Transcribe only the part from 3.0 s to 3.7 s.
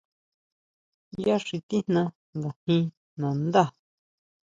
nandá.